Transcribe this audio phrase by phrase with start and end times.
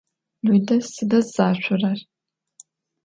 [0.47, 1.99] Lüde sıda zaşsorer?